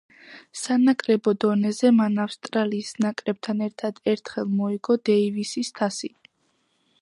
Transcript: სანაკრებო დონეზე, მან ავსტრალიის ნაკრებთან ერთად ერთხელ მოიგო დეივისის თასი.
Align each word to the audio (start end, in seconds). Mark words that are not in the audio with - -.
სანაკრებო 0.59 1.33
დონეზე, 1.43 1.91
მან 1.97 2.17
ავსტრალიის 2.23 2.89
ნაკრებთან 3.05 3.61
ერთად 3.67 4.01
ერთხელ 4.15 4.51
მოიგო 4.63 4.97
დეივისის 5.11 5.71
თასი. 5.83 6.11